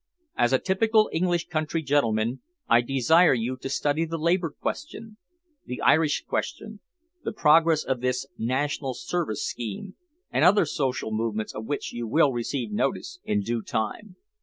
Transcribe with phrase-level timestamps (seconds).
[0.35, 5.17] As a typical English country gentleman I desire you to study the labour question,
[5.67, 6.79] the Irish question,
[7.23, 9.95] the progress of this National Service scheme,
[10.31, 14.15] and other social movements of which you will receive notice in due time.